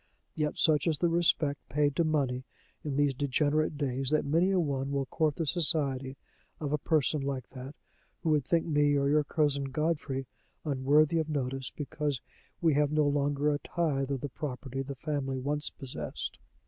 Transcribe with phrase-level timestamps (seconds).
[0.33, 2.43] Yet such is the respect paid to money
[2.83, 6.17] in these degenerate days that many a one will court the society
[6.59, 7.75] of a person like that,
[8.23, 10.25] who would think me or your cousin Godfrey
[10.65, 12.19] unworthy of notice, because
[12.61, 16.39] we have no longer a tithe of the property the family once possessed."